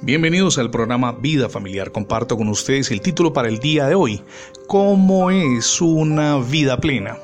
[0.00, 1.90] Bienvenidos al programa Vida Familiar.
[1.90, 4.22] Comparto con ustedes el título para el día de hoy,
[4.68, 7.18] ¿Cómo es una vida plena?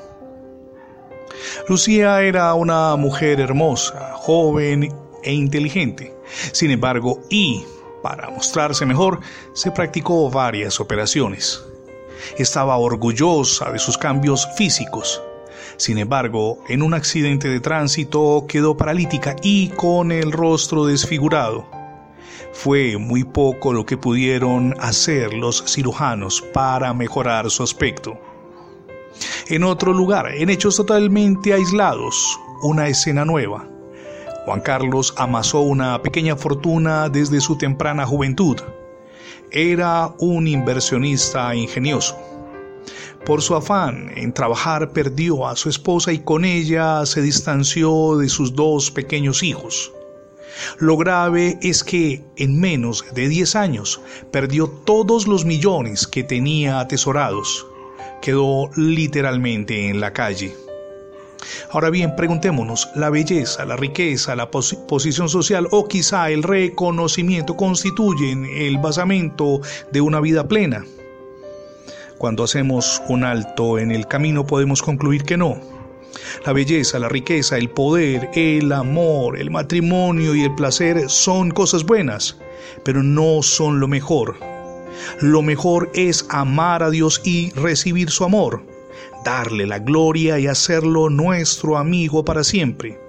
[1.69, 4.93] Lucía era una mujer hermosa, joven
[5.23, 6.15] e inteligente.
[6.53, 7.65] Sin embargo, y
[8.03, 9.21] para mostrarse mejor,
[9.53, 11.65] se practicó varias operaciones.
[12.39, 15.23] Estaba orgullosa de sus cambios físicos.
[15.77, 21.74] Sin embargo, en un accidente de tránsito quedó paralítica y con el rostro desfigurado.
[22.53, 28.19] Fue muy poco lo que pudieron hacer los cirujanos para mejorar su aspecto.
[29.49, 33.69] En otro lugar, en hechos totalmente aislados, una escena nueva.
[34.45, 38.57] Juan Carlos amasó una pequeña fortuna desde su temprana juventud.
[39.51, 42.17] Era un inversionista ingenioso.
[43.25, 48.29] Por su afán en trabajar perdió a su esposa y con ella se distanció de
[48.29, 49.93] sus dos pequeños hijos.
[50.79, 54.01] Lo grave es que en menos de 10 años
[54.31, 57.67] perdió todos los millones que tenía atesorados.
[58.23, 60.55] Quedó literalmente en la calle.
[61.71, 68.47] Ahora bien, preguntémonos, ¿la belleza, la riqueza, la posición social o quizá el reconocimiento constituyen
[68.47, 69.61] el basamento
[69.93, 70.85] de una vida plena?
[72.19, 75.74] Cuando hacemos un alto en el camino podemos concluir que no.
[76.45, 81.85] La belleza, la riqueza, el poder, el amor, el matrimonio y el placer son cosas
[81.85, 82.39] buenas,
[82.85, 84.37] pero no son lo mejor.
[85.21, 88.65] Lo mejor es amar a Dios y recibir su amor,
[89.25, 93.01] darle la gloria y hacerlo nuestro amigo para siempre.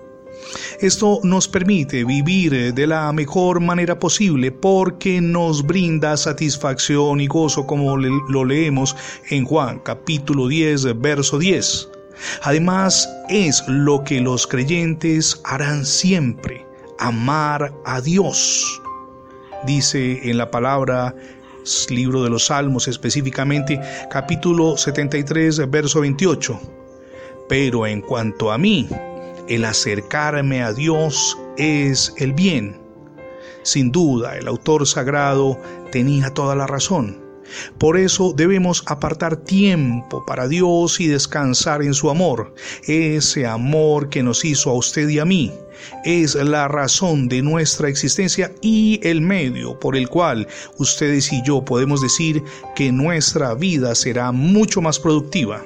[0.79, 7.65] Esto nos permite vivir de la mejor manera posible porque nos brinda satisfacción y gozo
[7.65, 8.95] como lo leemos
[9.29, 11.94] en Juan capítulo 10 verso 10.
[12.43, 16.65] Además, es lo que los creyentes harán siempre,
[16.99, 18.81] amar a Dios.
[19.65, 21.15] Dice en la palabra
[21.89, 26.59] libro de los Salmos, específicamente capítulo 73, verso 28.
[27.49, 28.87] Pero en cuanto a mí,
[29.47, 32.77] el acercarme a Dios es el bien.
[33.63, 35.59] Sin duda, el autor sagrado
[35.91, 37.24] tenía toda la razón.
[37.77, 42.53] Por eso debemos apartar tiempo para Dios y descansar en su amor,
[42.87, 45.53] ese amor que nos hizo a usted y a mí.
[46.03, 50.47] Es la razón de nuestra existencia y el medio por el cual
[50.77, 52.41] ustedes y yo podemos decir
[52.75, 55.63] que nuestra vida será mucho más productiva.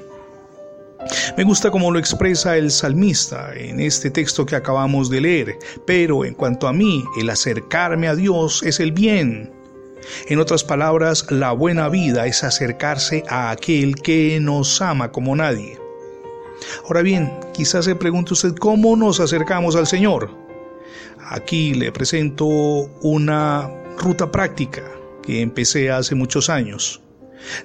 [1.38, 6.26] Me gusta cómo lo expresa el salmista en este texto que acabamos de leer, pero
[6.26, 9.59] en cuanto a mí, el acercarme a Dios es el bien.
[10.28, 15.78] En otras palabras, la buena vida es acercarse a aquel que nos ama como nadie.
[16.86, 20.30] Ahora bien, quizás se pregunte usted cómo nos acercamos al Señor.
[21.30, 24.84] Aquí le presento una ruta práctica
[25.22, 27.02] que empecé hace muchos años.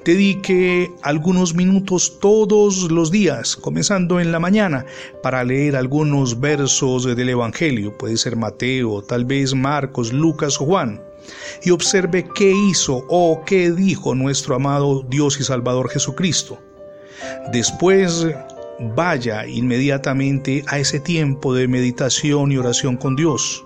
[0.04, 4.86] Dedique algunos minutos todos los días, comenzando en la mañana,
[5.22, 11.00] para leer algunos versos del Evangelio, puede ser Mateo, tal vez Marcos, Lucas o Juan
[11.62, 16.58] y observe qué hizo o qué dijo nuestro amado Dios y Salvador Jesucristo.
[17.52, 18.26] Después
[18.94, 23.64] vaya inmediatamente a ese tiempo de meditación y oración con Dios.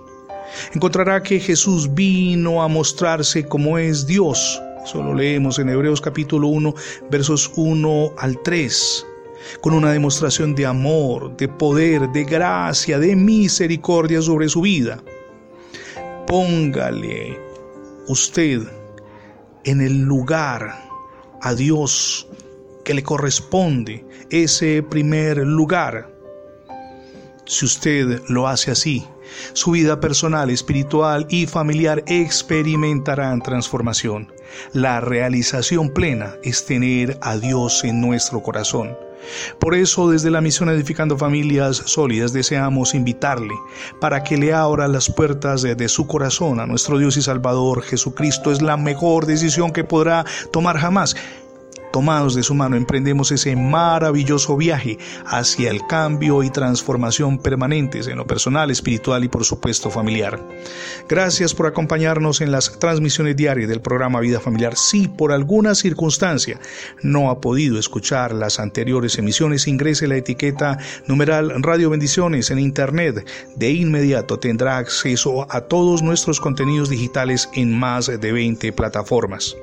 [0.73, 4.61] Encontrará que Jesús vino a mostrarse como es Dios.
[4.83, 6.73] Eso lo leemos en Hebreos capítulo 1,
[7.09, 9.05] versos 1 al 3
[9.61, 15.01] con una demostración de amor, de poder, de gracia, de misericordia sobre su vida.
[16.27, 17.48] Póngale
[18.09, 18.63] usted
[19.65, 20.83] en el lugar
[21.41, 22.27] a Dios
[22.83, 26.11] que le corresponde ese primer lugar.
[27.45, 29.05] Si usted lo hace así,
[29.53, 34.33] su vida personal, espiritual y familiar experimentarán transformación.
[34.73, 38.97] La realización plena es tener a Dios en nuestro corazón.
[39.59, 43.53] Por eso desde la misión Edificando Familias Sólidas deseamos invitarle
[43.99, 48.51] para que le abra las puertas de, su corazón a nuestro Dios y Salvador Jesucristo.
[48.51, 51.15] Es la mejor decisión que podrá tomar jamás.
[51.91, 58.17] Tomados de su mano, emprendemos ese maravilloso viaje hacia el cambio y transformación permanentes en
[58.17, 60.39] lo personal, espiritual y por supuesto familiar.
[61.07, 64.75] Gracias por acompañarnos en las transmisiones diarias del programa Vida Familiar.
[64.75, 66.59] Si por alguna circunstancia
[67.01, 70.77] no ha podido escuchar las anteriores emisiones, ingrese la etiqueta
[71.07, 73.27] numeral Radio Bendiciones en Internet.
[73.55, 79.55] De inmediato tendrá acceso a todos nuestros contenidos digitales en más de 20 plataformas.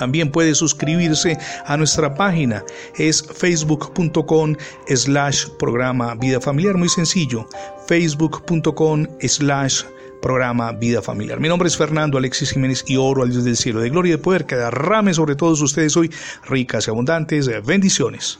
[0.00, 1.36] También puede suscribirse
[1.66, 2.64] a nuestra página.
[2.96, 4.56] Es facebook.com
[4.88, 6.78] slash programa Vida Familiar.
[6.78, 7.46] Muy sencillo.
[7.86, 9.82] Facebook.com slash
[10.22, 11.38] programa Vida Familiar.
[11.38, 14.16] Mi nombre es Fernando Alexis Jiménez y oro al Dios del cielo de gloria y
[14.16, 16.10] de poder que derrame sobre todos ustedes hoy
[16.48, 18.38] ricas y abundantes bendiciones.